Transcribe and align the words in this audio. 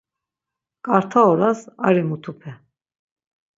K̆arta 0.85 1.19
oras 1.31 1.59
ari 1.87 2.01
mutupe. 2.09 2.51